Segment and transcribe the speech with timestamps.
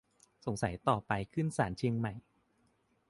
[0.45, 2.13] สงสัยต่อไปขึ้นศาลเชียงใหม่